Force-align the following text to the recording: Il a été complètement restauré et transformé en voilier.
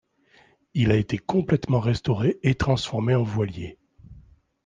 Il 0.73 0.89
a 0.89 0.95
été 0.95 1.19
complètement 1.19 1.79
restauré 1.79 2.39
et 2.41 2.55
transformé 2.55 3.13
en 3.13 3.21
voilier. 3.21 3.77